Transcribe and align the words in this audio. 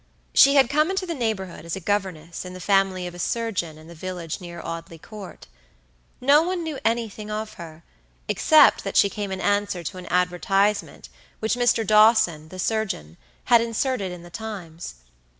She 0.33 0.55
had 0.55 0.67
come 0.67 0.89
into 0.89 1.05
the 1.05 1.13
neighborhood 1.13 1.63
as 1.63 1.75
a 1.75 1.79
governess 1.79 2.43
in 2.43 2.53
the 2.53 2.59
family 2.59 3.05
of 3.05 3.13
a 3.13 3.19
surgeon 3.19 3.77
in 3.77 3.85
the 3.87 3.93
village 3.93 4.41
near 4.41 4.59
Audley 4.59 4.97
Court. 4.97 5.45
No 6.19 6.41
one 6.41 6.63
knew 6.63 6.79
anything 6.83 7.29
of 7.29 7.53
her, 7.53 7.83
except 8.27 8.83
that 8.83 8.97
she 8.97 9.11
came 9.11 9.31
in 9.31 9.39
answer 9.39 9.83
to 9.83 9.99
an 9.99 10.07
advertisement 10.07 11.07
which 11.39 11.53
Mr. 11.53 11.85
Dawson, 11.85 12.49
the 12.49 12.57
surgeon, 12.57 13.15
had 13.43 13.61
inserted 13.61 14.11
in 14.11 14.23
The 14.23 14.31
Times. 14.31 14.95